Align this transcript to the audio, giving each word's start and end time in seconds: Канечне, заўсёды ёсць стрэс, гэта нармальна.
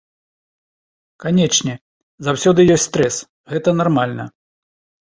Канечне, 1.25 1.73
заўсёды 2.29 2.59
ёсць 2.77 2.89
стрэс, 2.89 3.15
гэта 3.55 3.79
нармальна. 3.85 4.23